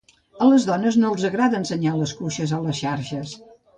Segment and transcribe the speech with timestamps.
[0.43, 3.37] A les dones no els agrada ensenyar les cuixes a les xarxes.